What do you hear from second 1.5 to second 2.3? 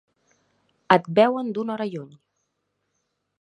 d'una hora lluny.